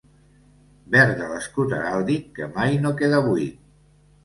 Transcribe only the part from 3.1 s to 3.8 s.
buit.